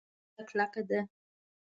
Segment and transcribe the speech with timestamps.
[0.35, 0.99] دا کلکه ده